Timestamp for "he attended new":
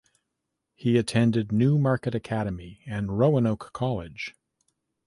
0.73-1.77